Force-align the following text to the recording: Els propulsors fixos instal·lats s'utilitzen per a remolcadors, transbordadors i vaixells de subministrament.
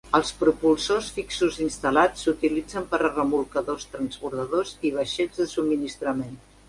Els 0.17 0.29
propulsors 0.37 1.09
fixos 1.17 1.59
instal·lats 1.65 2.23
s'utilitzen 2.25 2.87
per 2.95 3.01
a 3.01 3.11
remolcadors, 3.17 3.85
transbordadors 3.93 4.73
i 4.91 4.93
vaixells 4.97 5.43
de 5.43 5.49
subministrament. 5.53 6.35